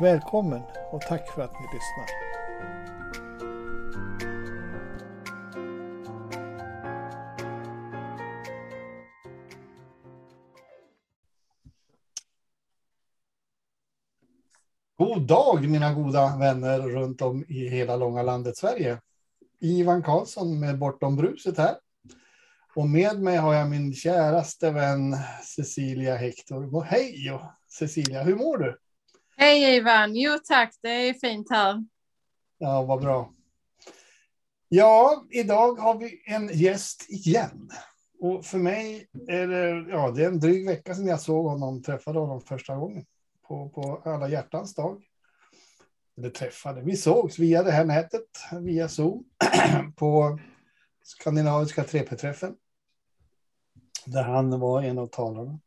[0.00, 2.06] Välkommen och tack för att ni lyssnar.
[14.96, 19.00] God dag mina goda vänner runt om i hela långa landet Sverige.
[19.60, 21.76] Ivan Karlsson med Bortom bruset här.
[22.74, 25.16] Och med mig har jag min käraste vän
[25.56, 26.74] Cecilia Hector.
[26.74, 28.78] Och hej Cecilia, hur mår du?
[29.38, 30.16] Hej Ivan!
[30.16, 31.84] Jo tack, det är fint här.
[32.58, 33.32] Ja, vad bra.
[34.68, 37.70] Ja, idag har vi en gäst igen.
[38.20, 41.82] Och för mig är det, ja, det är en dryg vecka sedan jag såg honom,
[41.82, 43.06] träffade honom första gången
[43.48, 45.02] på, på alla hjärtans dag.
[46.18, 48.28] Eller träffade, vi sågs via det här nätet,
[48.60, 49.24] via Zoom,
[49.96, 50.38] på
[51.02, 52.56] skandinaviska 3P-träffen.
[54.06, 55.60] Där han var en av talarna.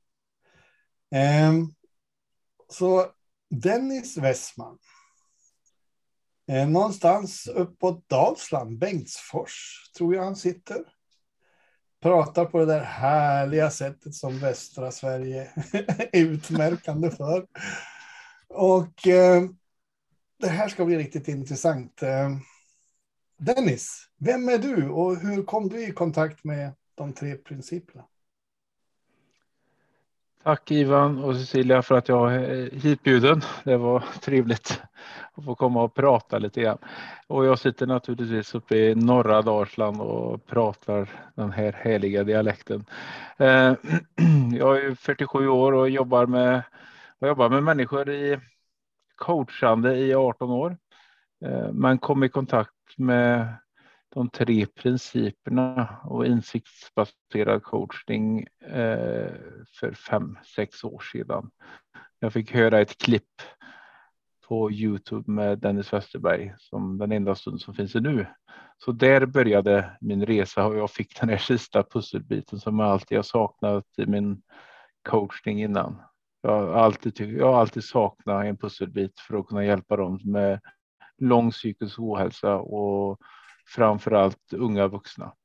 [1.12, 1.74] Ehm,
[2.70, 3.12] så
[3.50, 4.78] Dennis Westman.
[6.48, 10.78] Eh, någonstans uppåt Dalsland, Bengtsfors, tror jag han sitter.
[12.02, 15.52] Pratar på det där härliga sättet som västra Sverige
[16.12, 17.48] är utmärkande för.
[18.48, 19.44] Och eh,
[20.40, 22.04] det här ska bli riktigt intressant.
[22.04, 22.30] Eh,
[23.38, 28.06] Dennis, vem är du och hur kom du i kontakt med de tre principerna?
[30.44, 33.42] Tack Ivan och Cecilia för att jag är hitbjuden.
[33.64, 34.82] Det var trevligt
[35.34, 36.78] att få komma och prata lite grann.
[37.28, 42.86] Och jag sitter naturligtvis uppe i norra Dalsland och pratar den här härliga dialekten.
[43.38, 43.74] Eh,
[44.54, 46.62] jag är 47 år och jobbar med,
[47.20, 48.40] och jobbar med människor i
[49.16, 50.78] coachande i 18 år.
[51.46, 53.48] Eh, men kom i kontakt med
[54.10, 59.32] de tre principerna och insiktsbaserad coachning eh,
[59.80, 61.52] för fem, sex år sedan.
[62.20, 63.42] Jag fick höra ett klipp
[64.48, 68.26] på Youtube med Dennis Westerberg som den enda stund som finns nu.
[68.78, 73.18] Så där började min resa och jag fick den här sista pusselbiten som jag alltid
[73.18, 74.42] har saknat i min
[75.10, 76.02] coachning innan.
[76.42, 80.60] Jag har alltid, jag har alltid saknat en pusselbit för att kunna hjälpa dem med
[81.18, 83.20] lång psykisk ohälsa och
[83.76, 85.36] framför allt unga vuxna.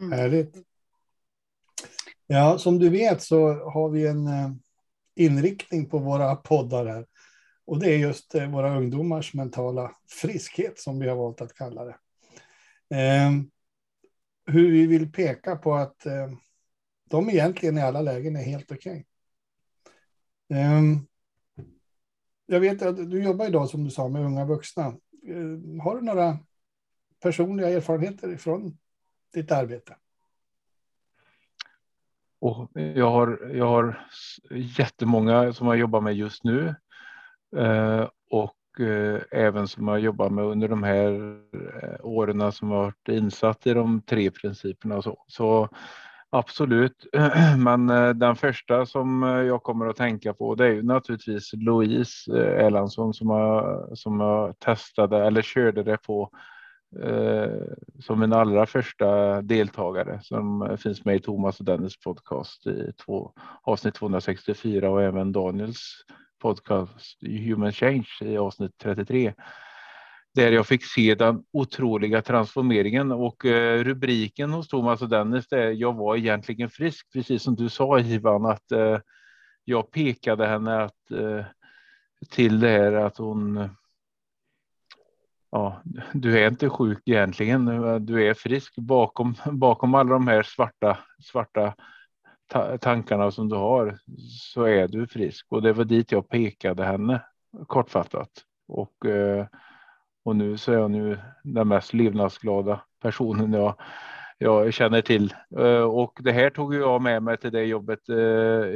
[0.00, 0.12] Mm.
[0.12, 0.56] Härligt.
[2.26, 4.50] Ja, som du vet så har vi en eh,
[5.14, 7.06] inriktning på våra poddar här.
[7.64, 11.84] Och det är just eh, våra ungdomars mentala friskhet som vi har valt att kalla
[11.84, 11.96] det.
[12.96, 13.30] Eh,
[14.46, 16.30] hur vi vill peka på att eh,
[17.04, 19.06] de egentligen i alla lägen är helt okej.
[20.48, 20.62] Okay.
[20.62, 20.82] Eh,
[22.46, 24.96] jag vet att du jobbar idag som du sa med unga vuxna.
[25.26, 26.38] Eh, har du några
[27.22, 28.78] personliga erfarenheter från
[29.34, 29.96] ditt arbete?
[32.38, 34.06] Och jag, har, jag har
[34.50, 36.74] jättemånga som jag jobbar med just nu
[37.56, 41.38] eh, och eh, även som jag jobbar med under de här
[41.82, 45.02] eh, åren som har varit insatt i de tre principerna.
[45.02, 45.68] Så, så
[46.36, 47.06] Absolut,
[47.58, 51.52] men eh, den första som eh, jag kommer att tänka på det är ju naturligtvis
[51.52, 56.30] Louise eh, Erlandsson som jag, som jag testade eller körde det på
[57.02, 57.50] eh,
[58.00, 63.32] som min allra första deltagare som finns med i Thomas och Dennis podcast i två,
[63.62, 66.04] avsnitt 264 och även Daniels
[66.42, 69.34] podcast Human Change i avsnitt 33
[70.36, 75.70] där jag fick se den otroliga transformeringen och eh, rubriken hos Thomas och Dennis är
[75.70, 78.98] jag var egentligen frisk, precis som du sa Ivan, att eh,
[79.64, 81.44] jag pekade henne att, eh,
[82.30, 83.68] till det här att hon
[85.50, 87.66] Ja, du är inte sjuk egentligen.
[88.06, 91.74] Du är frisk bakom bakom alla de här svarta svarta
[92.46, 93.98] ta tankarna som du har
[94.30, 97.22] så är du frisk och det var dit jag pekade henne
[97.66, 98.30] kortfattat
[98.68, 99.46] och eh,
[100.26, 103.74] och nu så är jag nu den mest levnadsglada personen jag,
[104.38, 105.34] jag känner till.
[105.58, 108.16] Eh, och det här tog jag med mig till det jobbet eh,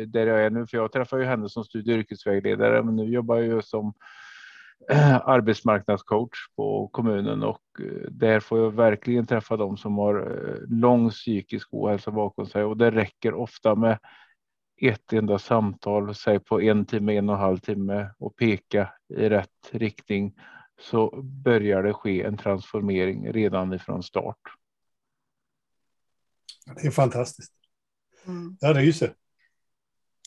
[0.06, 3.05] där jag är nu, för jag träffar ju henne som studie och yrkesvägledare, men nu
[3.05, 3.93] jobbar jag ju som
[4.91, 7.62] eh, arbetsmarknadscoach på kommunen och
[8.11, 12.91] där får jag verkligen träffa dem som har lång psykisk ohälsa bakom sig och det
[12.91, 13.99] räcker ofta med
[14.82, 19.29] ett enda samtal, säg på en timme, en och en halv timme och peka i
[19.29, 20.35] rätt riktning
[20.81, 24.38] så börjar det ske en transformering redan ifrån start.
[26.75, 27.53] Det är fantastiskt.
[28.27, 28.56] Mm.
[28.61, 29.15] Jag ryser.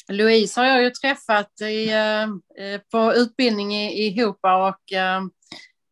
[0.07, 5.21] Louise har jag ju träffat i, eh, på utbildning i, i Hopa och eh,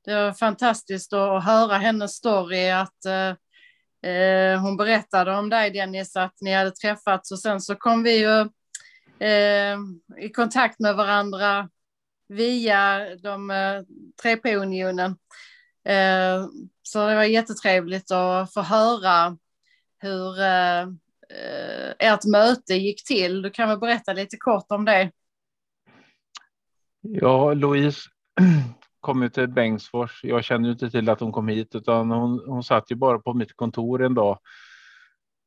[0.05, 2.69] det var fantastiskt att höra hennes story.
[2.69, 8.03] Att eh, hon berättade om dig Dennis, att ni hade träffats och sen så kom
[8.03, 8.49] vi ju
[10.17, 11.69] i kontakt med varandra
[12.31, 13.81] via de eh,
[14.21, 15.11] tre på unionen.
[15.85, 16.45] Eh,
[16.81, 19.37] så det var jättetrevligt att få höra
[19.99, 20.87] hur eh,
[21.99, 23.41] ert möte gick till.
[23.41, 25.11] Du kan väl berätta lite kort om det?
[27.01, 28.01] Ja, Louise
[28.99, 30.19] kom ju till Bengtsfors.
[30.23, 33.19] Jag kände ju inte till att hon kom hit utan hon, hon satt ju bara
[33.19, 34.39] på mitt kontor en dag.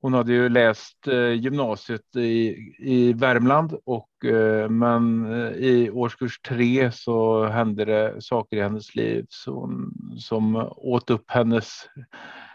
[0.05, 6.41] Hon hade ju läst eh, gymnasiet i, i Värmland och eh, men eh, i årskurs
[6.41, 11.89] tre så hände det saker i hennes liv som, som åt upp hennes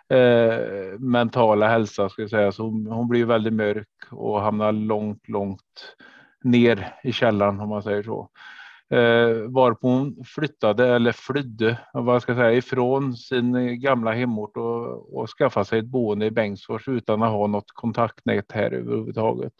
[0.09, 2.51] eh, mentala hälsa ska jag säga.
[2.51, 5.95] Så hon, hon blir väldigt mörk och hamnar långt, långt
[6.43, 8.29] ner i källaren, om man säger så.
[8.91, 15.19] Eh, varpå hon flyttade eller flydde vad ska jag säga, ifrån sin gamla hemort och,
[15.19, 19.53] och skaffade sig ett boende i Bengtsfors utan att ha något kontaktnät här överhuvudtaget.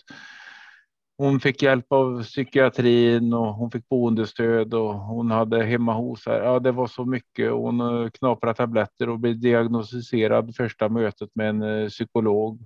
[1.17, 6.41] Hon fick hjälp av psykiatrin och hon fick boendestöd och hon hade hemma hos här.
[6.43, 7.51] Ja, det var så mycket.
[7.51, 12.65] Hon eh, knaprade tabletter och blev diagnostiserad första mötet med en eh, psykolog.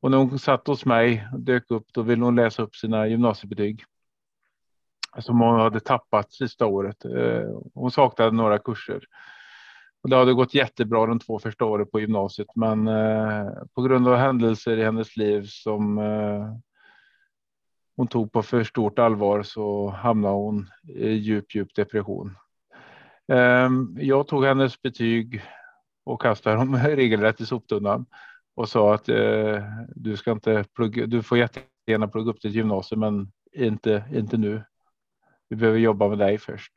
[0.00, 3.06] Och när hon satt hos mig och dök upp, då ville hon läsa upp sina
[3.06, 3.84] gymnasiebetyg
[5.18, 7.04] som hon hade tappat sista året.
[7.04, 9.04] Eh, hon saknade några kurser.
[10.02, 14.08] Och det hade gått jättebra de två första åren på gymnasiet, men eh, på grund
[14.08, 16.54] av händelser i hennes liv som eh,
[17.96, 22.36] hon tog på för stort allvar så hamnade hon i djup, djup depression.
[23.32, 25.42] Ehm, jag tog hennes betyg
[26.04, 28.06] och kastade dem regelrätt i soptunnan
[28.54, 31.06] och sa att eh, du ska inte plugga.
[31.06, 34.62] Du får jättegärna plugga upp ditt gymnasium, men inte, inte nu.
[35.52, 36.72] Vi behöver jobba med dig först.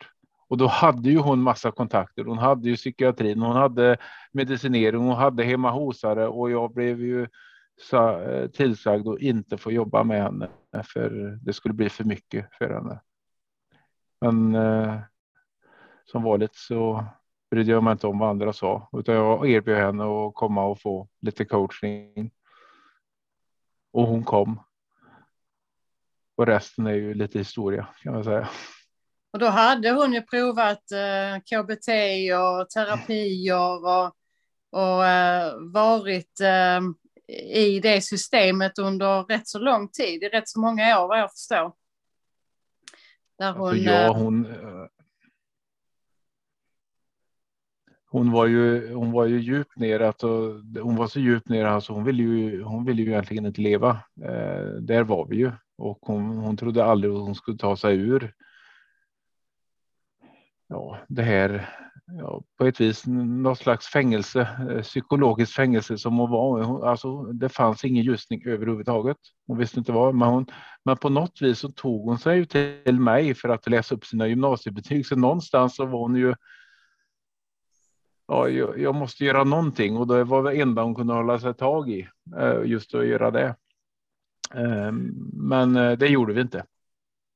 [0.47, 2.23] Och då hade ju hon massa kontakter.
[2.23, 3.97] Hon hade ju psykiatrin, hon hade
[4.31, 7.27] medicinering, hon hade hemma hosare och jag blev ju
[7.93, 10.49] eh, tillsagd att inte få jobba med henne
[10.83, 11.09] för
[11.41, 13.01] det skulle bli för mycket för henne.
[14.21, 14.99] Men eh,
[16.05, 17.05] som vanligt så
[17.51, 20.81] brydde jag mig inte om vad andra sa utan jag erbjöd henne att komma och
[20.81, 22.31] få lite coachning.
[23.91, 24.59] Och hon kom.
[26.35, 28.49] Och resten är ju lite historia kan man säga.
[29.33, 31.89] Och då hade hon ju provat eh, KBT
[32.33, 34.15] och terapier och,
[34.69, 36.81] och eh, varit eh,
[37.55, 41.31] i det systemet under rätt så lång tid, i rätt så många år vad jag
[41.31, 41.73] förstår.
[43.39, 44.87] Där hon, alltså, ja, hon, eh,
[48.05, 50.27] hon var ju, hon var ju djupt ner, alltså,
[50.81, 53.89] hon var så djupt ner, alltså, hon ville ju, hon ville ju egentligen inte leva.
[54.21, 57.95] Eh, där var vi ju och hon, hon trodde aldrig att hon skulle ta sig
[57.95, 58.33] ur.
[60.67, 61.69] Ja, det här
[62.07, 66.85] ja, på ett vis något slags fängelse, eh, psykologiskt fängelse som hon var.
[66.89, 69.17] Alltså, det fanns ingen ljusning överhuvudtaget.
[69.47, 70.45] Hon visste inte vad, men, hon,
[70.85, 74.27] men på något vis så tog hon sig till mig för att läsa upp sina
[74.27, 75.05] gymnasiebetyg.
[75.05, 76.35] Så någonstans så var hon ju.
[78.27, 81.89] Ja, jag, måste göra någonting och det var det enda hon kunde hålla sig tag
[81.89, 82.07] i
[82.39, 83.55] eh, just att göra det.
[84.53, 86.65] Ehm, men eh, det gjorde vi inte.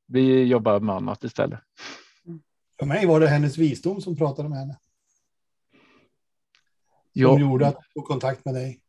[0.07, 1.59] Vi jobbade med annat istället.
[2.79, 4.77] För mig var det hennes visdom som pratade med henne.
[7.13, 7.39] Som ja.
[7.39, 8.79] gjorde att hon tog kontakt med dig.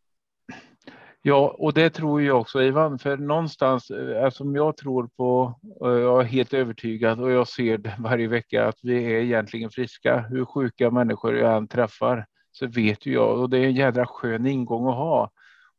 [1.22, 5.90] Ja, och det tror jag också Ivan, för någonstans eh, eftersom jag tror på, och
[5.90, 10.20] jag är helt övertygad och jag ser det varje vecka att vi är egentligen friska.
[10.20, 14.06] Hur sjuka människor jag än träffar så vet ju jag och det är en jädra
[14.06, 15.30] skön ingång att ha.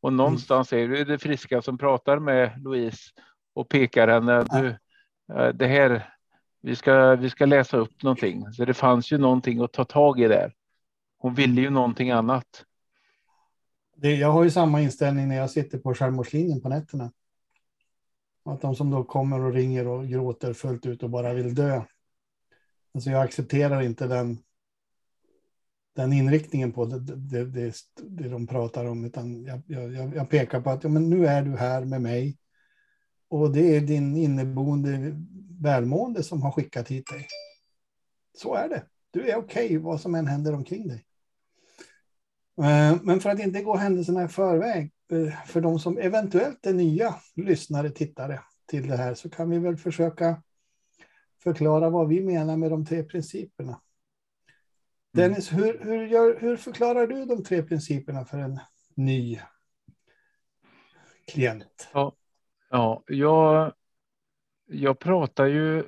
[0.02, 0.18] Och mm.
[0.18, 3.12] någonstans är det det friska som pratar med Louise
[3.54, 4.44] och pekar henne.
[4.44, 4.68] Du,
[5.36, 6.14] eh, det här
[6.62, 8.54] vi ska, vi ska läsa upp någonting.
[8.54, 10.54] Så det fanns ju någonting att ta tag i där.
[11.18, 12.66] Hon ville ju någonting annat.
[13.96, 17.12] Det, jag har ju samma inställning när jag sitter på självmordslinjen på nätterna.
[18.46, 21.82] Att de som då kommer och ringer och gråter fullt ut och bara vill dö.
[22.94, 24.38] Alltså jag accepterar inte den,
[25.96, 30.62] den inriktningen på det, det, det, det de pratar om, utan jag, jag, jag pekar
[30.62, 32.38] på att ja, men nu är du här med mig.
[33.30, 35.16] Och det är din inneboende
[35.60, 37.28] välmående som har skickat hit dig.
[38.38, 38.84] Så är det.
[39.12, 41.06] Du är okej okay, vad som än händer omkring dig.
[42.58, 46.74] Eh, men för att inte gå händelserna i förväg, eh, för de som eventuellt är
[46.74, 50.44] nya lyssnare, tittare till det här så kan vi väl försöka
[51.44, 53.82] förklara vad vi menar med de tre principerna.
[55.14, 55.32] Mm.
[55.32, 58.60] Dennis, hur, hur, gör, hur förklarar du de tre principerna för en
[58.96, 59.40] ny
[61.32, 61.90] klient?
[61.94, 62.16] Ja,
[62.70, 63.74] ja jag,
[64.66, 65.84] jag pratar ju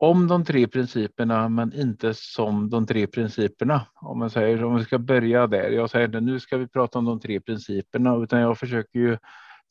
[0.00, 3.86] om de tre principerna, men inte som de tre principerna.
[3.94, 5.70] Om man säger om vi ska börja där.
[5.70, 9.18] Jag säger inte nu ska vi prata om de tre principerna, utan jag försöker ju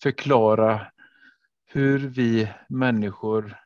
[0.03, 0.87] förklara
[1.65, 3.57] hur vi människor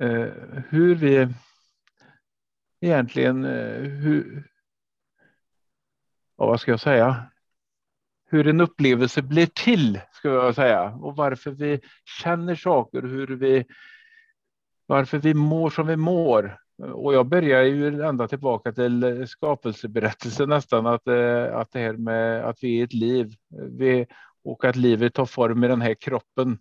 [0.00, 0.28] eh,
[0.68, 1.28] hur vi
[2.84, 4.48] egentligen eh, hur,
[6.36, 7.26] ja, vad ska jag säga?
[8.26, 11.80] Hur en upplevelse blir till, ska jag säga, och varför vi
[12.22, 13.64] känner saker, hur vi,
[14.86, 16.58] varför vi mår som vi mår.
[16.78, 21.92] Och jag börjar ju ända tillbaka till eh, skapelseberättelsen nästan, att, eh, att det här
[21.92, 23.34] med att vi är ett liv
[23.78, 24.06] vi,
[24.44, 26.58] och att livet tar form i den här kroppen.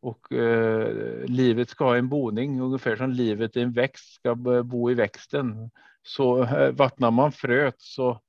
[0.00, 4.90] Och eh, livet ska ha en boning, ungefär som livet i en växt ska bo
[4.90, 5.70] i växten.
[6.02, 8.20] Så eh, vattnar man fröet så,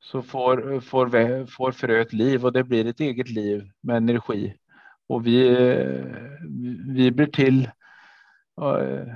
[0.00, 4.56] så får, får, får fröet liv och det blir ett eget liv med energi.
[5.06, 6.04] Och vi, eh,
[6.94, 7.64] vi blir till
[8.60, 9.14] eh,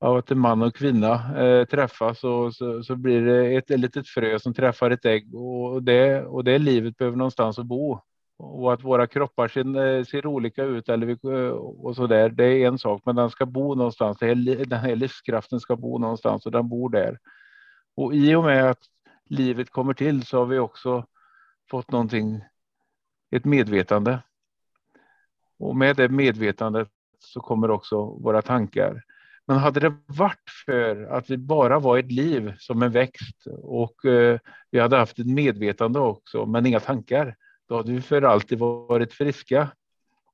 [0.00, 3.80] av att en man och kvinna eh, träffas och så, så, blir det ett, ett
[3.80, 8.00] litet frö som träffar ett ägg och det, och det livet behöver någonstans att bo.
[8.36, 12.28] Och att våra kroppar ser, eh, ser olika ut eller vi, eh, och så där,
[12.28, 14.20] det är en sak, men den ska bo någonstans.
[14.20, 17.18] Här, den här livskraften ska bo någonstans och den bor där.
[17.96, 18.80] Och i och med att
[19.24, 21.06] livet kommer till så har vi också
[21.70, 22.44] fått någonting,
[23.30, 24.18] ett medvetande.
[25.58, 26.88] Och med det medvetandet
[27.18, 29.02] så kommer också våra tankar.
[29.46, 34.04] Men hade det varit för att vi bara var ett liv som en växt och
[34.04, 34.38] eh,
[34.70, 37.36] vi hade haft ett medvetande också, men inga tankar,
[37.68, 39.68] då hade vi för alltid varit friska.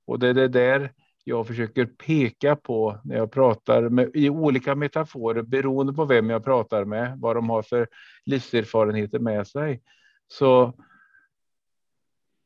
[0.06, 0.92] Och det är det där
[1.24, 6.44] jag försöker peka på när jag pratar med, i olika metaforer beroende på vem jag
[6.44, 7.88] pratar med, vad de har för
[8.24, 9.82] livserfarenheter med sig.
[10.28, 10.74] Så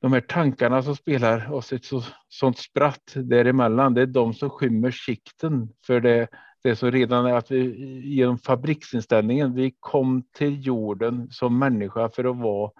[0.01, 4.51] de här tankarna som spelar oss ett så, sånt spratt däremellan, det är de som
[4.51, 6.29] skymmer sikten för det,
[6.63, 7.61] det som redan är att vi
[8.05, 12.71] genom fabriksinställningen, vi kom till jorden som människa för att vara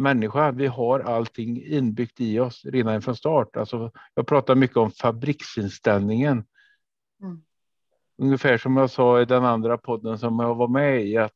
[0.00, 0.50] människa.
[0.50, 3.56] Vi har allting inbyggt i oss redan från start.
[3.56, 6.44] Alltså, jag pratar mycket om fabriksinställningen.
[7.22, 7.42] Mm.
[8.18, 11.34] Ungefär som jag sa i den andra podden som jag var med i, att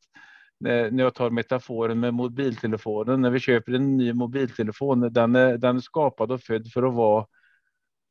[0.59, 5.75] när jag tar metaforen med mobiltelefonen, när vi köper en ny mobiltelefon, den är, den
[5.75, 7.25] är skapad och född för att vara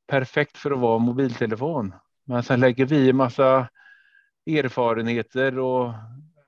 [0.06, 1.94] perfekt för att vara mobiltelefon.
[2.25, 3.68] Men sen lägger vi en massa
[4.46, 5.94] erfarenheter och,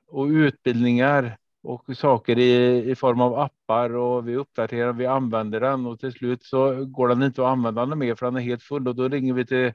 [0.09, 5.87] och utbildningar och saker i, i form av appar och vi uppdaterar, vi använder den
[5.87, 8.89] och till slut så går den inte att använda mer för den är helt full
[8.89, 9.73] och då ringer vi till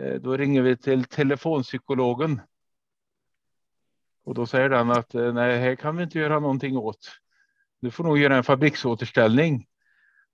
[0.00, 2.40] eh, då ringer vi till telefonpsykologen.
[4.24, 7.08] Och då säger den att eh, nej, här kan vi inte göra någonting åt.
[7.80, 9.66] Du får nog göra en fabriksåterställning.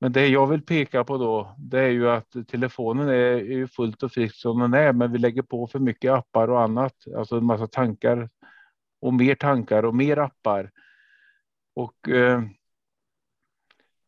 [0.01, 4.03] Men det jag vill peka på då, det är ju att telefonen är ju fullt
[4.03, 7.37] och frisk som den är, men vi lägger på för mycket appar och annat, alltså
[7.37, 8.29] en massa tankar
[9.01, 10.71] och mer tankar och mer appar.
[11.75, 12.43] Och eh,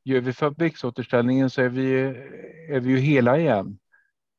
[0.05, 2.01] gör vi fabriksåterställningen så är vi,
[2.71, 3.79] är vi ju hela igen.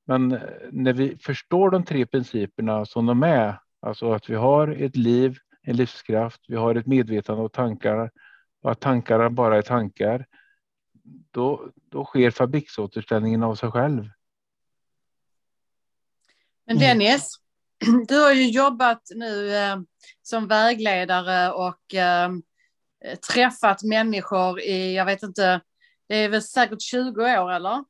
[0.06, 0.40] Men eh,
[0.72, 5.38] när vi förstår de tre principerna som de är, alltså att vi har ett liv,
[5.62, 8.12] en livskraft, vi har ett medvetande och tankar
[8.62, 10.26] och att tankarna bara är tankar
[11.32, 14.10] då, då sker fabriksåterställningen av sig själv.
[16.66, 17.41] Men Dennis,
[18.08, 19.78] du har ju jobbat nu eh,
[20.22, 22.32] som vägledare och eh,
[23.30, 25.62] träffat människor i, jag vet inte,
[26.08, 27.84] det är väl säkert 20 år eller?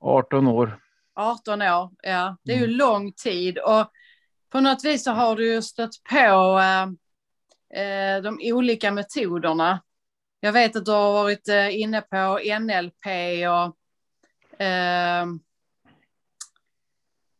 [0.00, 0.78] 18 år.
[1.14, 2.36] 18 år, ja.
[2.42, 2.76] Det är ju mm.
[2.76, 3.90] lång tid och
[4.50, 6.82] på något vis så har du ju stött på eh,
[7.82, 9.80] eh de olika metoderna
[10.44, 13.06] jag vet att du har varit eh, inne på NLP
[13.48, 15.26] och eh,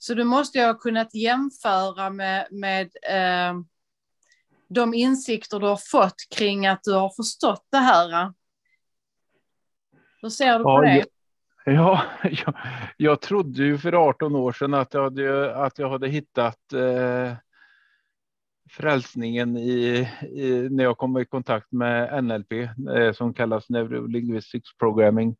[0.02, 3.54] så du måste ju ha kunnat jämföra med, med eh,
[4.68, 8.32] de insikter du har fått kring att du har förstått det här.
[10.22, 11.04] Hur ser du på ja, det?
[11.72, 12.54] Ja, jag,
[12.96, 17.34] jag trodde ju för 18 år sedan att jag hade, att jag hade hittat eh,
[18.70, 22.52] frälsningen i, i, när jag kom i kontakt med NLP
[22.96, 25.36] eh, som kallas Neurolinguistics Programming.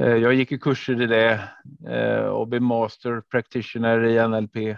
[0.00, 1.40] Eh, jag gick i kurser i det
[1.88, 4.76] eh, och blev master practitioner i NLP.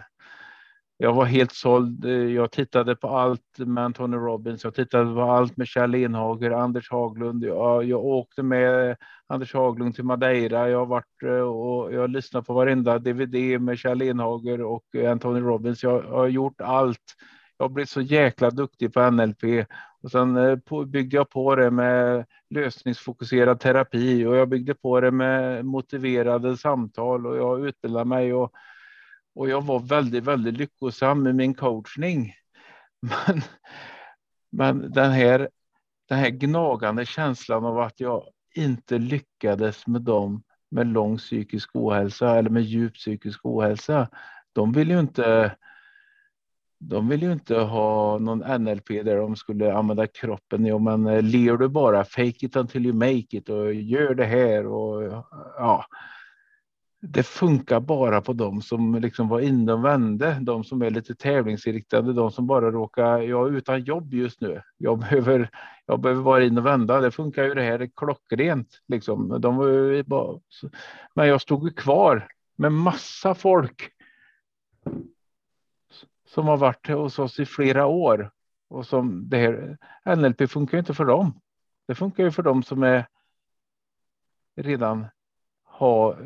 [0.97, 2.05] Jag var helt såld.
[2.05, 4.65] Eh, jag tittade på allt med Anthony Robbins.
[4.65, 7.45] Jag tittade på allt med Kjell Enhager, Anders Haglund.
[7.45, 10.69] Jag, jag åkte med Anders Haglund till Madeira.
[10.69, 15.83] Jag har varit och jag lyssnade på varenda DVD med Kjell Enhager och Anthony Robbins.
[15.83, 17.15] Jag, jag har gjort allt.
[17.63, 19.67] Jag blev så jäkla duktig på NLP
[20.03, 25.11] och sen eh, byggde jag på det med lösningsfokuserad terapi och jag byggde på det
[25.11, 28.53] med motiverade samtal och jag utbildade mig och
[29.35, 32.35] och jag var väldigt, väldigt lyckosam med min coachning.
[33.27, 33.43] Men,
[34.51, 35.49] men den här,
[36.09, 42.39] den här gnagande känslan av att jag inte lyckades med dem med lång psykisk ohälsa
[42.39, 44.09] eller med djup psykisk ohälsa.
[44.53, 45.57] De vill ju inte.
[46.89, 50.67] De vill ju inte ha någon NLP där de skulle använda kroppen.
[50.67, 54.25] Jo, men eh, ler du bara fake it until you make it och gör det
[54.25, 55.25] här och
[55.57, 55.85] ja,
[57.03, 61.15] det funkar bara på dem som liksom var inne och vände, de som är lite
[61.15, 65.51] tävlingsinriktade, de som bara råkar, jag är utan jobb just nu, jag behöver,
[65.87, 69.41] jag behöver vara in och vända, det funkar ju det här klockrent liksom.
[69.41, 70.41] De var bara,
[71.15, 73.91] men jag stod kvar med massa folk
[76.35, 78.31] som har varit hos oss i flera år
[78.69, 79.79] och som det här
[80.17, 81.41] NLP funkar inte för dem.
[81.87, 83.07] Det funkar ju för dem som är
[84.57, 85.07] redan
[85.65, 86.17] ha,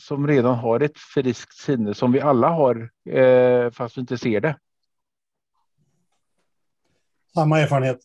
[0.00, 4.40] som redan har ett friskt sinne som vi alla har, eh, fast vi inte ser
[4.40, 4.58] det.
[7.34, 8.00] Samma erfarenhet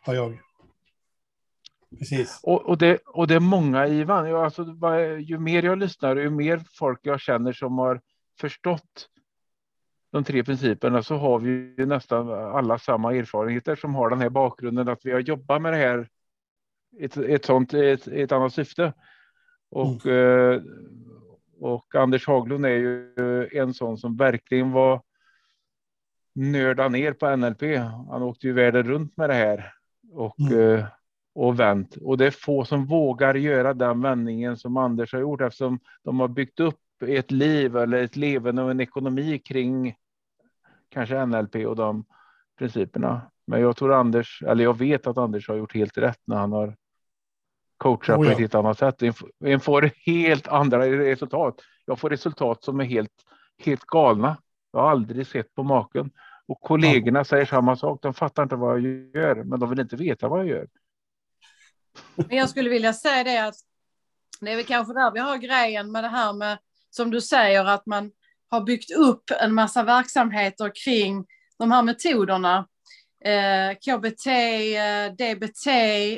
[0.00, 0.40] har jag.
[1.98, 2.40] Precis.
[2.42, 4.28] Och, och, det, och det är många Ivan.
[4.28, 4.64] Jag, alltså,
[5.18, 8.00] ju mer jag lyssnar och ju mer folk jag känner som har
[8.40, 9.08] förstått
[10.16, 14.28] de tre principerna så har vi ju nästan alla samma erfarenheter som har den här
[14.28, 16.08] bakgrunden att vi har jobbat med det här
[17.00, 18.92] ett, ett sånt ett, ett annat syfte.
[19.70, 20.62] Och, mm.
[21.60, 25.02] och Anders Haglund är ju en sån som verkligen var
[26.34, 27.62] nörda ner på NLP.
[28.10, 29.72] Han åkte ju världen runt med det här
[30.12, 30.78] och, mm.
[30.78, 30.84] Eh,
[31.34, 31.96] och vänt.
[31.96, 36.20] Och det är få som vågar göra den vändningen som Anders har gjort eftersom de
[36.20, 39.96] har byggt upp ett liv eller ett levande och en ekonomi kring
[40.88, 42.04] kanske NLP och de
[42.58, 43.30] principerna.
[43.46, 46.52] Men jag tror Anders, eller jag vet att Anders har gjort helt rätt när han
[46.52, 46.76] har
[47.76, 48.24] coachar oh ja.
[48.24, 49.02] på ett helt annat sätt.
[49.44, 51.60] En får helt andra resultat.
[51.84, 53.24] Jag får resultat som är helt,
[53.58, 54.36] helt galna.
[54.72, 56.10] Jag har aldrig sett på maken.
[56.46, 57.24] Och kollegorna ja.
[57.24, 58.02] säger samma sak.
[58.02, 58.82] De fattar inte vad jag
[59.14, 60.68] gör, men de vill inte veta vad jag gör.
[62.16, 63.54] Men jag skulle vilja säga det att
[64.40, 66.58] det är väl kanske där vi har grejen med det här med,
[66.90, 68.10] som du säger, att man
[68.50, 71.26] har byggt upp en massa verksamheter kring
[71.58, 72.68] de här metoderna
[73.24, 74.26] eh, KBT,
[74.76, 75.66] eh, DBT,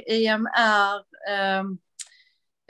[0.07, 1.79] IMR, ehm,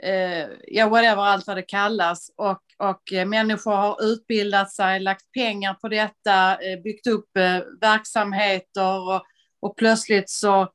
[0.03, 2.31] eh, ja whatever allt vad det kallas.
[2.35, 7.59] Och, och eh, människor har utbildat sig, lagt pengar på detta, eh, byggt upp eh,
[7.81, 9.23] verksamheter och,
[9.59, 10.67] och plötsligt så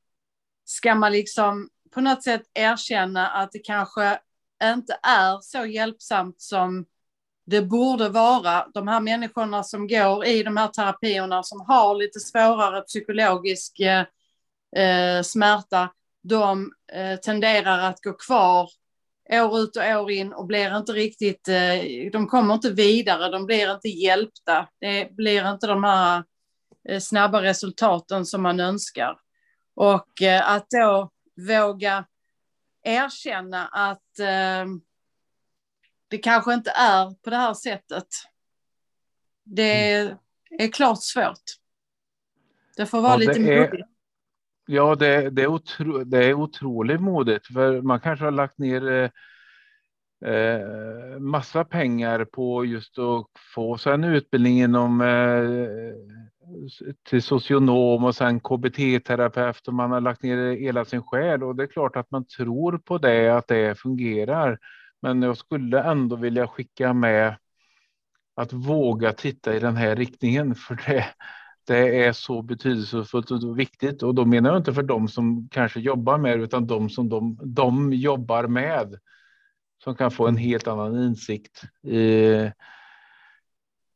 [0.65, 4.19] ska man liksom på något sätt erkänna att det kanske
[4.63, 6.85] inte är så hjälpsamt som
[7.45, 12.19] det borde vara de här människorna som går i de här terapierna som har lite
[12.19, 14.05] svårare psykologisk eh,
[14.83, 15.91] eh, smärta,
[16.23, 18.69] de eh, tenderar att gå kvar
[19.29, 23.45] år ut och år in och blir inte riktigt, eh, de kommer inte vidare, de
[23.45, 24.67] blir inte hjälpta.
[24.79, 26.23] Det blir inte de här
[26.89, 29.17] eh, snabba resultaten som man önskar.
[29.75, 31.11] Och eh, att då
[31.47, 32.05] våga
[32.83, 34.65] erkänna att eh,
[36.07, 38.07] det kanske inte är på det här sättet.
[39.43, 40.17] Det mm.
[40.49, 41.43] är klart svårt.
[42.77, 43.87] Det får vara ja, lite modigt.
[44.67, 48.91] Ja, det, det, är otro, det är otroligt modigt, för man kanske har lagt ner
[48.91, 49.09] eh,
[50.31, 55.95] eh massa pengar på just att få sig en utbildning inom eh,
[57.09, 61.63] till socionom och sen KBT-terapeut och man har lagt ner hela sin själ och det
[61.63, 64.59] är klart att man tror på det, att det fungerar.
[65.01, 67.37] Men jag skulle ändå vilja skicka med
[68.35, 71.05] att våga titta i den här riktningen för det,
[71.67, 74.03] det är så betydelsefullt och viktigt.
[74.03, 77.39] Och då menar jag inte för dem som kanske jobbar med utan de som de,
[77.43, 78.99] de jobbar med.
[79.83, 82.51] Som kan få en helt annan insikt i,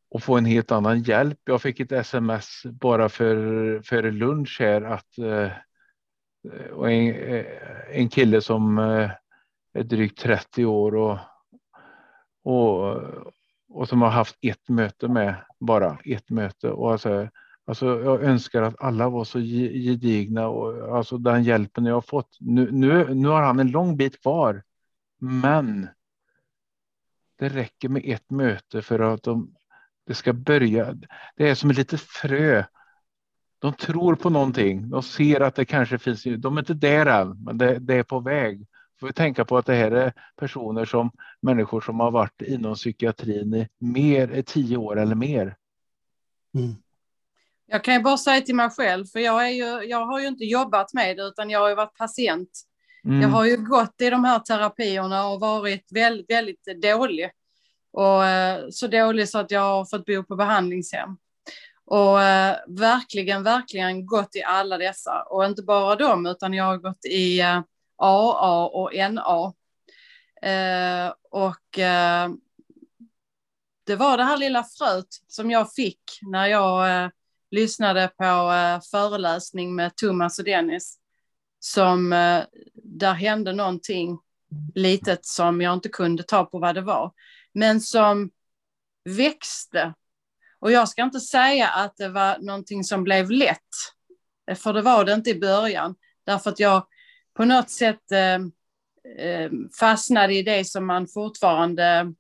[0.09, 1.39] och få en helt annan hjälp.
[1.45, 3.35] Jag fick ett sms bara för,
[3.81, 5.51] för lunch här att eh,
[6.71, 7.45] och en, eh,
[7.91, 9.11] en kille som eh,
[9.73, 11.17] drygt 30 år och,
[12.43, 12.97] och,
[13.69, 16.69] och som har haft ett möte med bara ett möte.
[16.69, 17.29] Och alltså,
[17.65, 22.37] alltså jag önskar att alla var så gedigna och alltså den hjälpen jag har fått.
[22.39, 24.63] Nu, nu, nu har han en lång bit kvar,
[25.19, 25.87] men
[27.39, 29.55] det räcker med ett möte för att de,
[30.05, 30.95] Det ska börja.
[31.35, 32.63] Det är som ett litet frö.
[33.59, 34.89] De tror på någonting.
[34.89, 36.23] De ser att det kanske finns.
[36.23, 38.65] De är inte där än, men det, det är på väg.
[38.99, 42.75] Får vi tänka på att det här är personer som människor som har varit inom
[42.75, 45.55] psykiatrin i mer tio år eller mer.
[46.55, 46.75] Mm.
[47.65, 50.27] Jag kan ju bara säga till mig själv, för jag, är ju, jag har ju
[50.27, 52.49] inte jobbat med det, utan jag har ju varit patient.
[53.05, 53.21] Mm.
[53.21, 57.31] Jag har ju gått i de här terapierna och varit väldigt, väldigt dålig.
[57.91, 61.17] Och, eh, så dålig så att jag har fått bo på behandlingshem.
[61.85, 65.21] Och eh, verkligen, verkligen gått i alla dessa.
[65.21, 67.61] Och inte bara dem, utan jag har gått i eh,
[67.99, 69.53] AA och NA.
[70.49, 72.29] Eh, och eh,
[73.85, 77.09] det var det här lilla fröet som jag fick när jag eh,
[77.51, 80.97] lyssnade på eh, föreläsning med Thomas och Dennis.
[81.59, 84.19] Som eh, där hände någonting
[84.75, 87.11] litet som jag inte kunde ta på vad det var.
[87.53, 88.29] Men som
[89.05, 89.93] växte.
[90.59, 93.57] Och jag ska inte säga att det var någonting som blev lätt.
[94.49, 95.95] Eh, för det var det inte i början.
[96.25, 96.87] Därför att jag
[97.39, 98.35] på något sätt eh,
[99.25, 102.13] eh, fastnade i det som man fortfarande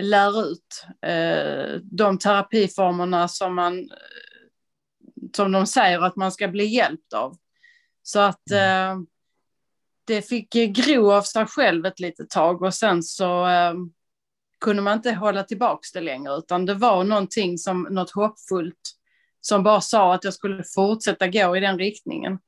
[0.00, 0.86] lär ut.
[1.02, 3.90] Eh, de terapiformerna som, man,
[5.36, 7.36] som de säger att man ska bli hjälpt av.
[8.02, 8.90] Så att mm.
[8.90, 9.04] eh,
[10.04, 13.74] det fick gro av sig själv ett litet tag och sen så eh,
[14.60, 18.96] kunde man inte hålla tillbaka det längre utan det var någonting som något hoppfullt
[19.40, 22.38] som bara sa att jag skulle fortsätta gå i den riktningen.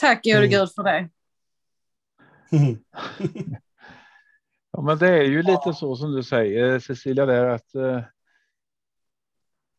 [0.00, 0.50] Tack gode mm.
[0.50, 1.08] Gud för det.
[4.72, 8.02] ja, men det är ju lite så som du säger Cecilia, där att eh,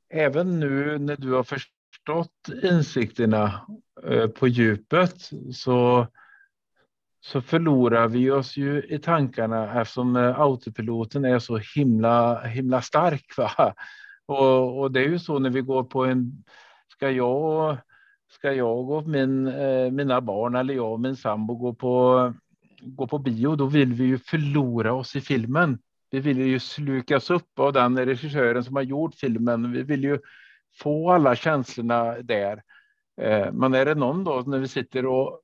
[0.09, 3.67] även nu när du har förstått insikterna
[4.03, 6.07] eh, på djupet så
[7.25, 13.25] så förlorar vi oss ju i tankarna eftersom eh, autopiloten är så himla himla stark.
[13.37, 13.73] Va?
[14.25, 16.43] Och, och det är ju så när vi går på en
[16.87, 17.77] ska jag
[18.35, 22.33] ska jag och min, eh, mina barn eller jag och min sambo gå på,
[22.81, 25.79] gå på bio, då vill vi ju förlora oss i filmen.
[26.11, 29.71] Vi vill ju slukas upp av den regissören som har gjort filmen.
[29.71, 30.19] Vi vill ju
[30.81, 32.63] få alla känslorna där.
[33.21, 35.41] Eh, men är det någon då när vi sitter och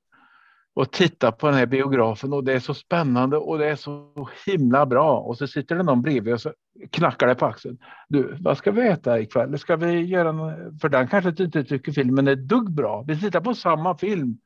[0.74, 4.30] och titta på den här biografen och det är så spännande och det är så
[4.46, 5.20] himla bra.
[5.20, 6.54] Och så sitter det någon bredvid och så
[6.92, 7.78] knackar det på axeln.
[8.08, 9.60] Du, vad ska vi äta ikväll?
[9.60, 10.80] Ska vi göra någon...
[10.80, 13.04] För den kanske inte tycker filmen är dugg bra.
[13.08, 14.38] Vi tittar på samma film.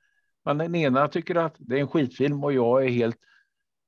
[0.45, 3.17] Men den ena tycker att det är en skitfilm och jag är helt...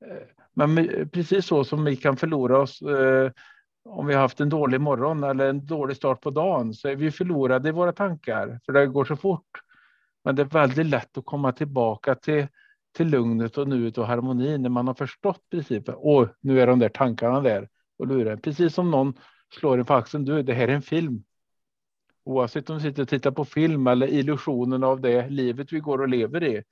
[0.06, 3.32] Eh, men precis så som vi kan förlora oss eh,
[3.89, 6.95] om vi har haft en dålig morgon eller en dålig start på dagen så är
[6.95, 9.62] vi förlorade i våra tankar för det går så fort.
[10.28, 12.48] Men det är väldigt lätt att komma tillbaka till,
[12.98, 15.96] till lugnet och nuet och harmonin när man har förstått principen.
[15.98, 18.38] Och nu är de där tankarna där och lurar.
[18.38, 19.13] Precis som någon
[19.60, 20.26] slår en på axeln.
[20.26, 21.24] Du, det här är en film.
[22.24, 26.02] Oavsett om vi sitter och tittar på film eller illusionen av det livet vi går
[26.02, 26.63] och lever i.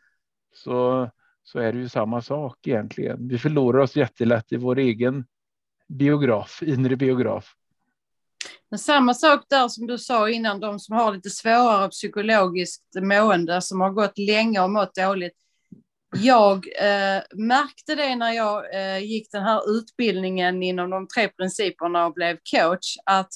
[0.53, 1.09] Så,
[1.43, 3.27] så är det ju samma sak egentligen.
[3.27, 5.25] Vi förlorar oss jättelätt i vår egen
[5.87, 7.55] biograf, inre biograf.
[8.69, 13.61] Men samma sak där som du sa innan, de som har lite svårare psykologiskt mående,
[13.61, 15.33] som har gått länge och mått dåligt.
[16.17, 22.05] Jag eh, märkte det när jag eh, gick den här utbildningen inom de tre principerna
[22.05, 23.29] och blev coach, att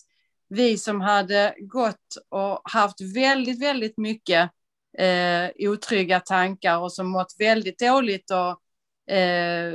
[0.50, 4.52] vi som hade gått och haft väldigt, väldigt mycket
[4.98, 9.74] eh, otrygga tankar och som mått väldigt dåligt och eh,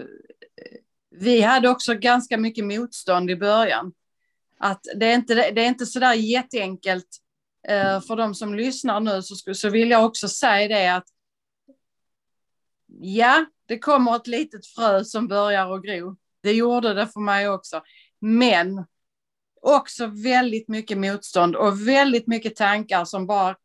[1.10, 3.92] vi hade också ganska mycket motstånd i början
[4.58, 7.08] att det är inte, det är inte sådär jätteenkelt
[7.68, 11.06] eh, för de som lyssnar nu så, så vill jag också säga det att
[13.00, 16.16] ja, det kommer ett litet frö som börjar att gro.
[16.42, 17.82] Det gjorde det för mig också.
[18.20, 18.84] Men
[19.62, 23.56] också väldigt mycket motstånd och väldigt mycket tankar som bara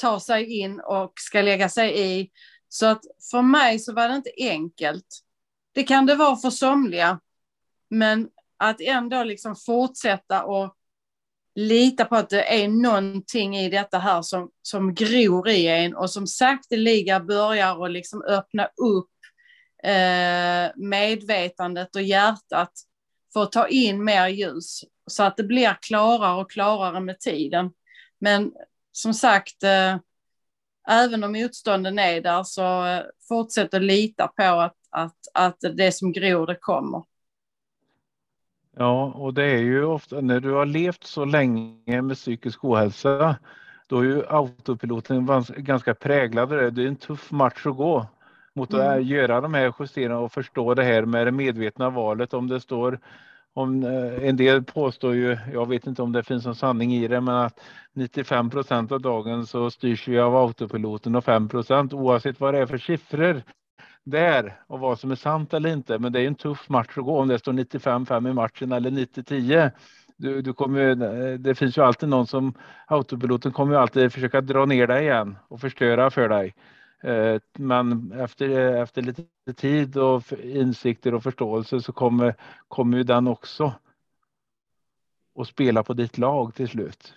[0.00, 2.30] tar sig in och ska lägga sig i.
[2.68, 5.06] Så att för mig så var det inte enkelt.
[5.72, 7.20] Det kan det vara för somliga.
[7.88, 8.28] Men
[8.62, 10.76] att ändå liksom fortsätta och
[11.54, 16.10] lita på att det är någonting i detta här som, som gror i en och
[16.10, 19.10] som sakteliga börjar och liksom öppna upp
[19.82, 22.72] eh, medvetandet och hjärtat
[23.32, 27.70] för att ta in mer ljus så att det blir klarare och klarare med tiden.
[28.18, 28.52] Men
[28.92, 29.96] som sagt, eh,
[30.88, 35.92] även om motstånden är där så eh, fortsätt att lita på att, att, att det
[35.92, 37.11] som gror det kommer.
[38.76, 43.36] Ja, och det är ju ofta när du har levt så länge med psykisk ohälsa,
[43.86, 46.70] då är ju autopiloten ganska präglad det.
[46.70, 48.06] Det är en tuff match att gå
[48.54, 49.02] mot att mm.
[49.02, 52.34] göra de här justeringarna och förstå det här med det medvetna valet.
[52.34, 52.98] Om det står
[53.54, 57.08] om eh, en del påstår ju, jag vet inte om det finns någon sanning i
[57.08, 57.60] det, men att
[57.92, 62.60] 95 procent av dagen så styrs vi av autopiloten och 5 procent oavsett vad det
[62.60, 63.42] är för siffror
[64.04, 65.98] där och vad som är sant eller inte.
[65.98, 68.90] Men det är en tuff match att gå om det står 95-5 i matchen eller
[68.90, 69.70] 90-10.
[70.16, 72.54] Du, du kommer, eh, det finns ju alltid någon som
[72.86, 76.54] autopiloten kommer ju alltid försöka dra ner dig igen och förstöra för dig.
[77.02, 79.24] Eh, men efter, eh, efter lite
[79.56, 82.34] tid och insikter och förståelse så kommer,
[82.68, 83.74] kommer ju den också
[85.38, 87.14] att spela på ditt lag till slut.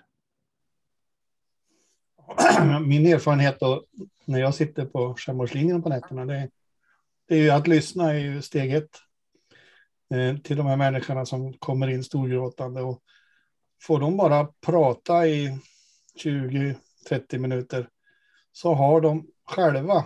[2.85, 3.83] Min erfarenhet då,
[4.25, 6.49] när jag sitter på självmordslinjen på nätterna, det,
[7.27, 8.97] det är ju att lyssna är ju steg ett
[10.13, 12.81] eh, till de här människorna som kommer in storgråtande.
[12.81, 13.01] Och
[13.81, 15.59] får de bara prata i
[16.23, 17.89] 20-30 minuter
[18.51, 20.05] så har de själva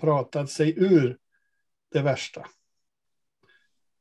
[0.00, 1.18] pratat sig ur
[1.92, 2.46] det värsta.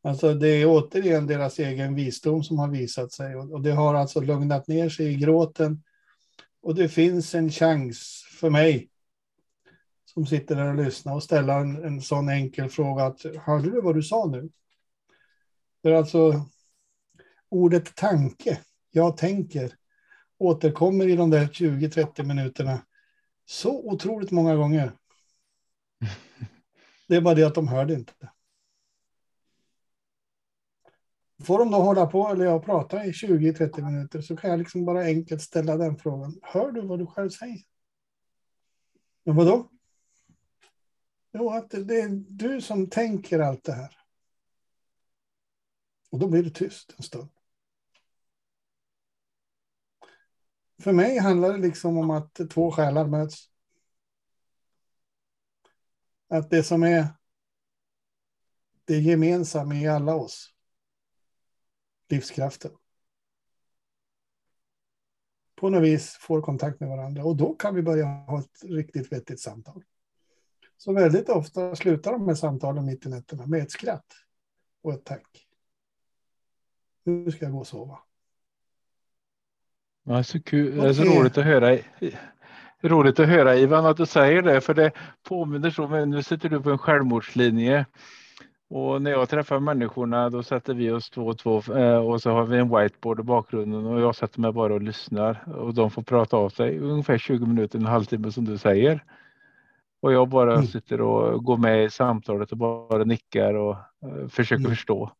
[0.03, 4.21] Alltså det är återigen deras egen visdom som har visat sig och det har alltså
[4.21, 5.83] lugnat ner sig i gråten.
[6.61, 8.90] Och det finns en chans för mig
[10.13, 13.81] som sitter där och lyssnar och ställa en, en sån enkel fråga att hörde du
[13.81, 14.49] vad du sa nu?
[15.81, 16.45] För alltså
[17.49, 19.75] ordet tanke, jag tänker,
[20.37, 22.85] återkommer i de där 20-30 minuterna
[23.45, 24.91] så otroligt många gånger.
[27.07, 28.13] Det är bara det att de hör det inte.
[31.43, 34.85] Får de då hålla på eller jag prata i 20-30 minuter så kan jag liksom
[34.85, 36.39] bara enkelt ställa den frågan.
[36.41, 37.61] Hör du vad du själv säger?
[39.23, 39.69] Men vadå?
[41.33, 43.97] Jo, att det är du som tänker allt det här.
[46.09, 47.29] Och då blir det tyst en stund.
[50.79, 53.49] För mig handlar det liksom om att två själar möts.
[56.27, 57.07] Att det som är
[58.85, 60.53] det gemensamma i alla oss,
[62.09, 62.71] livskraften,
[65.55, 69.11] på något vis får kontakt med varandra och då kan vi börja ha ett riktigt
[69.11, 69.83] vettigt samtal.
[70.83, 74.05] Så väldigt ofta slutar de med samtalen mitt i nätterna med ett skratt
[74.83, 75.47] och ett tack.
[77.03, 77.99] Nu ska jag gå och sova.
[80.03, 80.77] Ja, så kul.
[80.77, 81.77] Det är så roligt att höra.
[82.81, 84.91] Roligt att höra Ivan att du säger det, för det
[85.23, 85.87] påminner så.
[85.87, 87.85] Men nu sitter du på en självmordslinje
[88.69, 92.31] och när jag träffar människorna då sätter vi oss två och två eh, och så
[92.31, 95.91] har vi en whiteboard i bakgrunden och jag sätter mig bara och lyssnar och de
[95.91, 99.03] får prata av sig ungefär 20 minuter, en halvtimme som du säger.
[100.01, 100.65] Och jag bara mm.
[100.65, 104.71] sitter och går med i samtalet och bara nickar och uh, försöker mm.
[104.71, 105.11] förstå.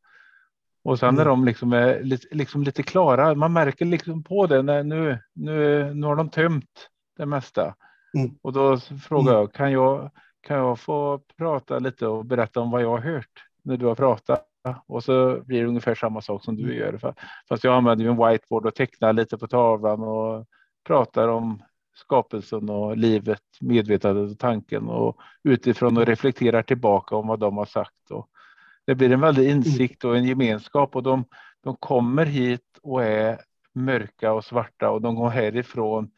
[0.83, 1.31] Och sen när mm.
[1.31, 5.93] de liksom är lite, liksom lite klara, man märker liksom på det när nu, nu,
[5.93, 7.75] nu har de tömt det mesta.
[8.17, 8.31] Mm.
[8.41, 9.41] Och då frågar mm.
[9.41, 13.45] jag, kan jag, kan jag få prata lite och berätta om vad jag har hört
[13.63, 14.47] när du har pratat?
[14.87, 17.13] Och så blir det ungefär samma sak som du gör.
[17.49, 20.45] Fast jag använder en whiteboard och tecknar lite på tavlan och
[20.87, 21.61] pratar om
[22.01, 27.65] skapelsen och livet, medvetandet och tanken och utifrån och reflekterar tillbaka om vad de har
[27.65, 28.11] sagt.
[28.11, 28.29] Och
[28.85, 31.25] det blir en väldig insikt och en gemenskap och de,
[31.63, 33.39] de kommer hit och är
[33.73, 36.11] mörka och svarta och de går härifrån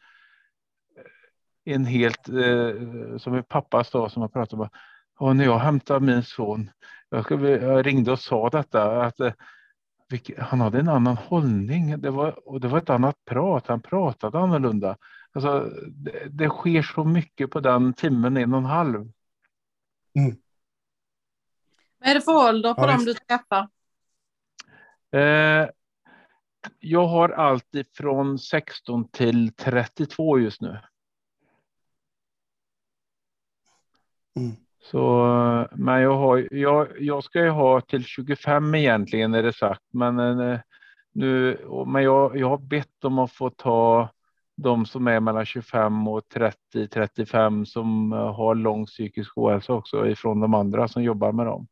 [1.64, 4.70] en helt, eh, som en pappa sa som jag pratade med,
[5.18, 6.70] och när jag hämtade min son,
[7.08, 9.32] jag, jag ringde och sa detta, att eh,
[10.38, 14.38] han hade en annan hållning det var, och det var ett annat prat, han pratade
[14.38, 14.96] annorlunda.
[15.34, 19.10] Alltså, det, det sker så mycket på den timmen, en och en halv.
[20.18, 20.36] Mm.
[21.98, 23.68] Vad är det för ålder på ja, dem du träffar?
[25.10, 25.68] Eh,
[26.78, 30.78] jag har allt ifrån 16 till 32 just nu.
[34.36, 34.56] Mm.
[34.82, 39.82] Så, men jag, har, jag, jag ska ju ha till 25 egentligen är det sagt,
[39.92, 40.60] men eh,
[41.12, 44.10] nu, men jag, jag har bett om att få ta
[44.56, 50.06] de som är mellan 25 och 30, 35 som eh, har lång psykisk ohälsa också
[50.08, 51.66] ifrån de andra som jobbar med dem.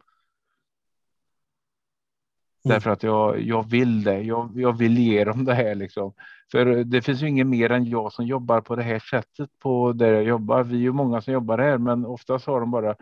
[2.65, 2.75] Mm.
[2.75, 4.21] Därför att jag, jag vill det.
[4.21, 6.13] Jag, jag vill ge dem det här liksom.
[6.53, 9.93] För det finns ju ingen mer än jag som jobbar på det här sättet på
[9.93, 10.63] där jag jobbar.
[10.63, 12.97] Vi är ju många som jobbar här, men oftast har de bara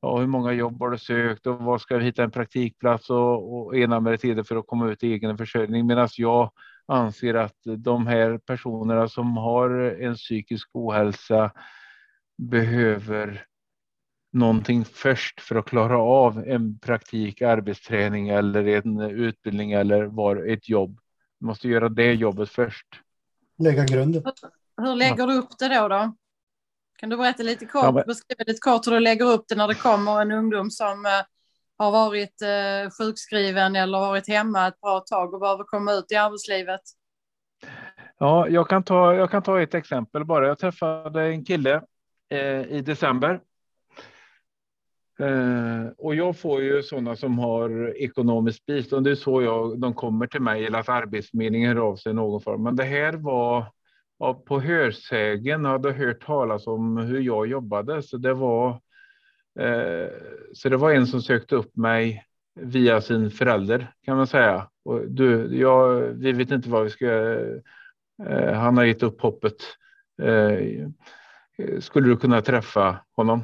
[0.00, 3.56] ja, hur många jobb har du sökt och var ska vi hitta en praktikplats och,
[3.56, 5.86] och ena tider för att komma ut i egen försörjning.
[5.86, 6.50] Medan jag
[6.88, 9.70] anser att de här personerna som har
[10.00, 11.50] en psykisk ohälsa
[12.38, 13.46] behöver
[14.32, 20.68] någonting först för att klara av en praktik, arbetsträning eller en utbildning eller var ett
[20.68, 21.00] jobb.
[21.40, 22.86] Du måste göra det jobbet först.
[23.58, 24.22] Lägga grunden.
[24.76, 25.88] Hur lägger du upp det då?
[25.88, 26.16] då?
[26.98, 28.04] Kan du berätta lite kort, ja, men...
[28.06, 31.10] beskriva lite kort hur du lägger upp det när det kommer en ungdom som, eh,
[31.78, 36.16] har varit eh, sjukskriven eller varit hemma ett bra tag och behöver komma ut i
[36.16, 36.80] arbetslivet?
[38.18, 40.46] Ja, jag kan ta, jag kan ta ett exempel bara.
[40.46, 41.82] Jag träffade en kille
[42.30, 43.40] eh, i december.
[45.18, 49.06] Eh, och jag får ju sådana som har ekonomiskt bistånd.
[49.06, 52.14] Det är så jag, de kommer till mig eller att Arbetsförmedlingen hör av sig i
[52.14, 52.62] någon form.
[52.62, 53.72] Men det här var
[54.18, 55.64] ja, på hörsägen.
[55.64, 58.80] Jag hade hört talas om hur jag jobbade, så det var.
[59.58, 60.08] Eh,
[60.52, 64.68] så det var en som sökte upp mig via sin förälder kan man säga.
[64.84, 67.10] Och du, jag, vi vet inte vad vi ska
[68.26, 69.56] eh, han har gett upp hoppet.
[70.22, 70.88] Eh,
[71.80, 73.42] skulle du kunna träffa honom?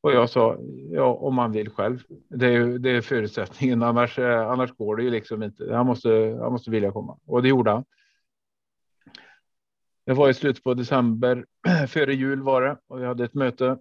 [0.00, 0.56] Och jag sa
[0.90, 2.02] ja, om han vill själv.
[2.28, 5.74] Det är, det är förutsättningen, annars, annars går det ju liksom inte.
[5.74, 7.84] Han måste, han måste vilja komma och det gjorde han.
[10.06, 11.44] Det var i slutet på december,
[11.88, 13.78] före jul var det och vi hade ett möte.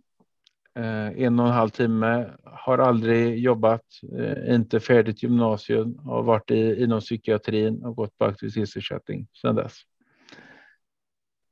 [0.77, 3.85] Eh, en och en halv timme, har aldrig jobbat,
[4.17, 9.73] eh, inte färdigt gymnasium, har varit i, inom psykiatrin och gått på aktivitetsersättning sedan dess.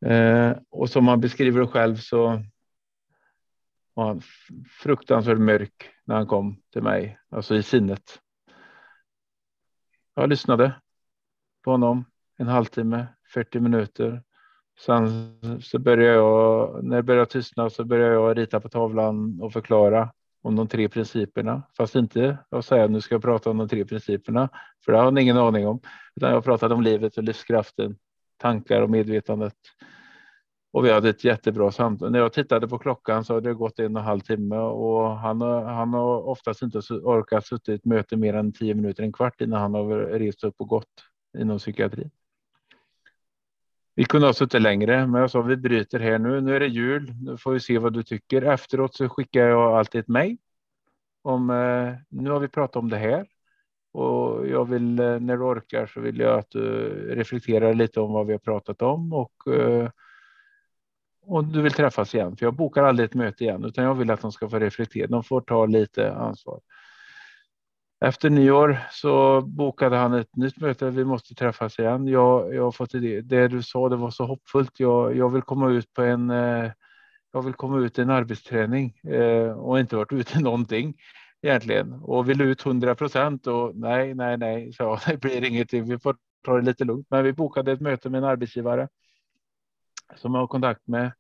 [0.06, 2.44] Eh, och som han beskriver det själv så
[3.94, 4.22] var han
[4.82, 8.20] fruktansvärt mörk när han kom till mig, alltså i sinnet.
[10.16, 10.82] Jag lyssnade
[11.64, 12.06] på honom
[12.38, 14.24] en halvtimme, 40 minuter.
[14.80, 19.54] Sen så började jag, när det började tystna så började jag rita på tavlan och
[19.54, 20.10] förklara
[20.42, 23.86] om de tre principerna, fast inte att säga nu ska jag prata om de tre
[23.86, 24.50] principerna,
[24.86, 25.80] för det har han ingen aning om,
[26.16, 27.98] utan jag pratade om livet och livskraften,
[28.38, 29.54] tankar och medvetandet.
[30.74, 32.12] Och vi hade ett jättebra samtal.
[32.12, 35.18] När jag tittade på klockan så hade det gått en och en halv timme och
[35.18, 39.14] han, han har oftast inte orkat suttit i ett möte mer än tio minuter, en
[39.14, 40.94] kvart innan han har rest upp och gått
[41.38, 42.12] inom psykiatrin.
[43.96, 46.42] Vi kunde ha suttit längre, men jag sa vi bryter här nu.
[46.42, 47.14] Nu är det jul.
[47.22, 48.42] Nu får vi se vad du tycker.
[48.42, 50.38] Efteråt så skickar jag alltid ett mejl
[51.26, 53.28] om eh, nu har vi pratat om det här
[53.92, 56.62] och jag vill eh, när du orkar så vill jag att du
[57.16, 59.90] reflekterar lite om vad vi har pratat om och eh,
[61.28, 62.38] och du vill träffas igen.
[62.38, 65.08] För jag bokar aldrig ett möte igen, utan jag vill att de ska få reflektera.
[65.08, 66.60] De får ta lite ansvar.
[68.00, 70.90] Efter nyår så bokade han ett nytt möte.
[70.90, 72.08] Vi måste träffas igen.
[72.08, 73.22] Jag, jag har fått idé.
[73.22, 74.80] Det du sa, det var så hoppfullt.
[74.80, 76.30] Jag, jag vill komma ut på en.
[76.30, 76.72] Eh,
[77.32, 80.94] jag vill komma ut i en arbetsträning eh, och inte varit ute någonting
[81.42, 85.86] egentligen och vill ut 100 procent och nej, nej, nej, så det blir ingenting.
[85.86, 88.88] Vi får ta det lite lugnt, men vi bokade ett möte med en arbetsgivare
[90.16, 91.12] som jag har kontakt med.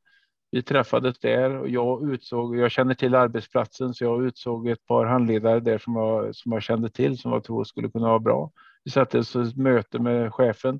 [0.55, 5.05] Vi träffades där och jag utsåg, jag känner till arbetsplatsen så jag utsåg ett par
[5.05, 8.51] handledare där som jag, som jag kände till som jag tror skulle kunna vara bra.
[8.83, 10.79] Vi satte oss ett möte med chefen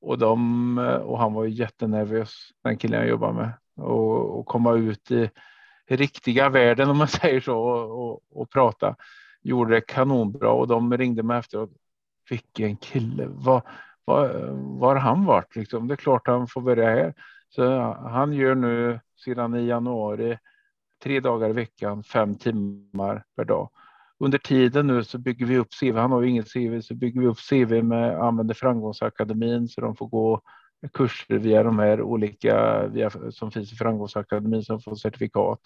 [0.00, 3.52] och, de, och han var jättenervös, den killen jag jobbar med.
[3.76, 5.30] Och, och komma ut i,
[5.88, 8.96] riktiga världen om man säger så och, och, och prata.
[9.42, 11.70] Gjorde det kanonbra och de ringde mig efteråt.
[12.30, 13.62] Vilken kille, vad,
[14.04, 15.88] var, var han varit liksom?
[15.88, 17.14] Det är klart han får börja här.
[17.48, 20.38] Så han gör nu sedan i januari
[21.02, 23.70] tre dagar i veckan, fem timmar per dag.
[24.18, 25.96] Under tiden nu så bygger vi upp CV.
[25.96, 29.96] Han har ju inget CV, så bygger vi upp CV med använder Framgångsakademin så de
[29.96, 30.40] får gå
[30.92, 35.60] kurser via de här olika via, som finns i Framgångsakademin som får certifikat.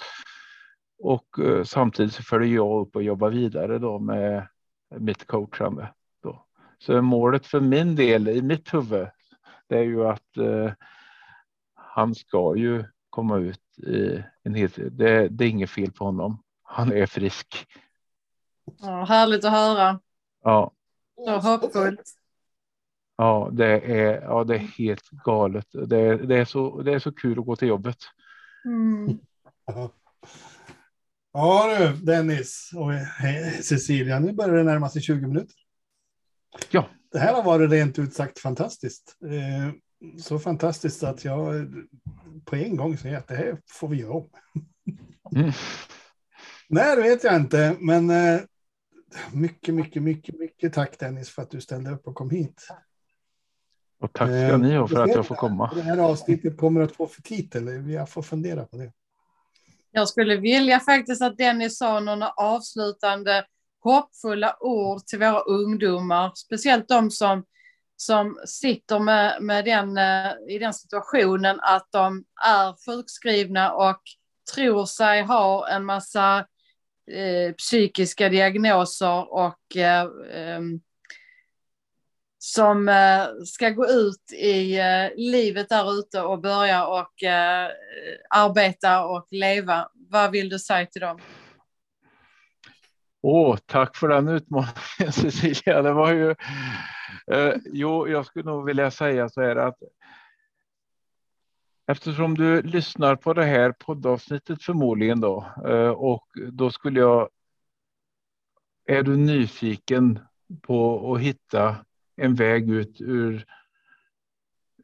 [0.99, 4.47] Och eh, samtidigt så följer jag upp och jobbar vidare då med
[4.99, 5.88] mitt coachande.
[6.79, 9.07] Så målet för min del i mitt huvud,
[9.68, 10.73] det är ju att eh,
[11.94, 16.42] han ska ju komma ut i en helt, det, det är inget fel på honom.
[16.62, 17.66] Han är frisk.
[18.81, 20.00] Ja, härligt att höra.
[20.42, 20.72] Ja.
[21.16, 22.02] Så hoppfullt.
[23.16, 25.66] Ja, det är, ja, det är helt galet.
[25.72, 27.98] Det är, det, är så, det är så kul att gå till jobbet.
[28.64, 29.18] Mm.
[31.35, 32.90] Ja du, Dennis och
[33.64, 35.57] Cecilia, nu börjar det närma sig 20 minuter.
[36.70, 36.87] Ja.
[37.12, 39.16] Det här har varit rent ut sagt fantastiskt.
[40.02, 41.66] Eh, så fantastiskt att jag
[42.44, 44.30] på en gång säger att det här får vi göra om.
[45.36, 45.52] Mm.
[46.68, 48.40] Nej, det vet jag inte, men eh,
[49.32, 52.68] mycket, mycket, mycket, mycket tack Dennis för att du ställde upp och kom hit.
[54.00, 55.72] Och tack ska ni ha för att jag får komma.
[55.74, 57.90] Det här avsnittet kommer att få för titel.
[57.90, 58.92] Jag får fundera på det.
[59.90, 63.44] Jag skulle vilja faktiskt att Dennis sa någon avslutande
[63.80, 67.44] hoppfulla ord till våra ungdomar, speciellt de som,
[68.03, 74.00] som sitter med, med den, eh, i den situationen att de är sjukskrivna och
[74.55, 76.38] tror sig ha en massa
[77.11, 80.03] eh, psykiska diagnoser och eh,
[80.34, 80.61] eh,
[82.38, 87.70] som eh, ska gå ut i eh, livet där ute och börja och eh,
[88.30, 89.88] arbeta och leva.
[89.94, 91.20] Vad vill du säga till dem?
[93.23, 95.83] Åh, tack för den utmaningen Cecilia.
[95.83, 96.35] Det var ju.
[97.27, 99.79] Eh, jo, jag skulle nog vilja säga så här att.
[101.87, 107.29] Eftersom du lyssnar på det här poddavsnittet förmodligen då eh, och då skulle jag.
[108.87, 110.18] Är du nyfiken
[110.62, 111.77] på att hitta
[112.16, 113.45] en väg ut ur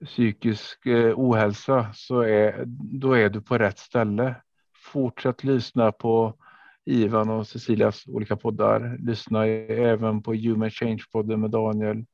[0.05, 2.64] psykisk eh, ohälsa så är
[3.01, 4.34] då är du på rätt ställe.
[4.74, 6.34] Fortsätt lyssna på
[6.89, 8.97] Ivan och Cecilias olika poddar.
[8.99, 12.05] Lyssna även på Human Change-podden med Daniel.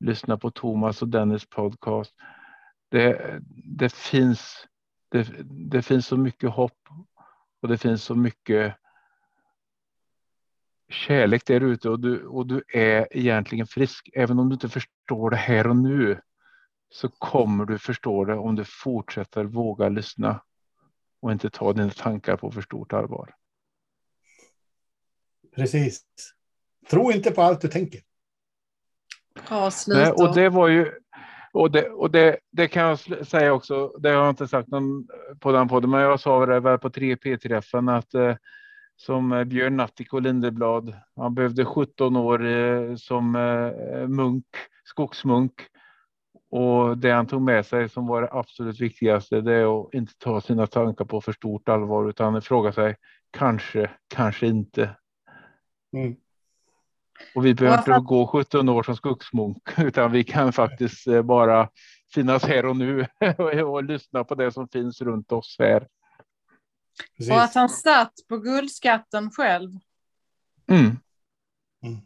[0.00, 2.14] Lyssna på Thomas och Dennis podcast.
[2.88, 4.66] Det, det, finns,
[5.08, 6.88] det, det finns så mycket hopp
[7.62, 8.74] och det finns så mycket
[10.88, 14.10] kärlek där ute och du, och du är egentligen frisk.
[14.14, 16.20] Även om du inte förstår det här och nu
[16.90, 20.42] så kommer du förstå det om du fortsätter våga lyssna
[21.20, 23.34] och inte ta dina tankar på för stort allvar.
[25.56, 26.00] Precis.
[26.90, 28.00] Tro inte på allt du tänker.
[29.50, 30.92] Ja, Nej, och det var ju
[31.52, 33.92] och det, och det, det kan jag säga också.
[33.98, 35.06] Det har jag inte sagt någon
[35.40, 38.34] på den podden, men jag sa det väl på 3P-träffen att eh,
[38.96, 40.94] som Björn Natthik och Lindeblad.
[41.16, 44.44] Han behövde 17 år eh, som eh, munk,
[44.84, 45.52] skogsmunk.
[46.50, 50.12] Och det han tog med sig som var det absolut viktigaste, det är att inte
[50.18, 52.96] ta sina tankar på för stort allvar, utan fråga sig
[53.30, 54.96] kanske, kanske inte.
[55.92, 56.16] Mm.
[57.34, 61.70] Och vi behöver inte gå 17 år som skogsmunk, utan vi kan faktiskt eh, bara
[62.14, 63.06] finnas här och nu
[63.64, 65.88] och lyssna på det som finns runt oss här.
[67.16, 67.32] Precis.
[67.32, 69.70] Och att han satt på guldskatten själv.
[70.66, 70.84] Mm.
[71.82, 72.00] Mm.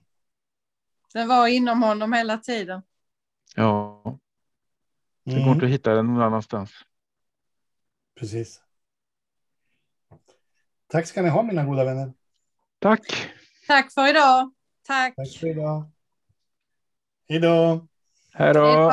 [1.14, 2.82] Den var inom honom hela tiden.
[3.56, 4.02] Ja.
[5.24, 5.44] Det Mm.
[5.44, 6.72] går inte att hitta den någon annanstans.
[8.20, 8.62] Precis.
[10.86, 12.12] Tack ska ni ha mina goda vänner.
[12.78, 13.30] Tack.
[13.70, 14.52] Tack för idag.
[14.86, 15.16] Tack.
[15.16, 15.90] Tack för idag.
[17.28, 17.86] Hej då.
[18.32, 18.60] Hej då.
[18.62, 18.92] Hej då.